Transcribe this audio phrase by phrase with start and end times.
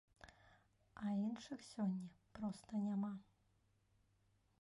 [1.03, 2.09] А іншых сёння
[2.39, 3.13] проста няма!